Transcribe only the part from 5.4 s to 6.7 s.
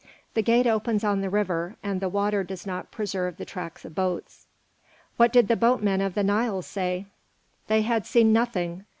the boatmen of the Nile